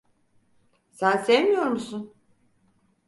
Sen 0.91 1.17
sevmiyor 1.17 1.65
musun? 1.65 2.13